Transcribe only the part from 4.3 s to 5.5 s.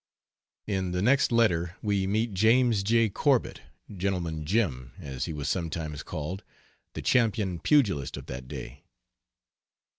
Jim," as he was